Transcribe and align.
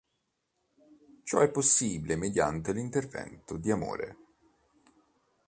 Ciò 1.23 1.41
è 1.41 1.51
possibile 1.51 2.15
mediante 2.15 2.73
l'intervento 2.73 3.57
di 3.57 3.69
Amore. 3.69 4.17